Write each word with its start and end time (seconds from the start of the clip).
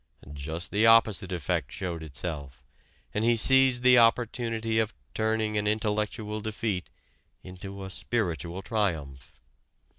Just 0.33 0.71
the 0.71 0.87
opposite 0.87 1.31
effect 1.31 1.71
showed 1.71 2.01
itself 2.01 2.63
and 3.13 3.23
he 3.23 3.37
seized 3.37 3.83
the 3.83 3.99
opportunity 3.99 4.79
of 4.79 4.95
turning 5.13 5.59
an 5.59 5.67
intellectual 5.67 6.41
defeat 6.41 6.89
into 7.43 7.83
a 7.85 7.91
spiritual 7.91 8.63
triumph. 8.63 9.31